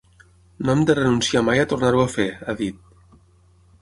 [0.69, 2.81] “No hem de renunciar mai a tornar-ho a fer”, ha dit.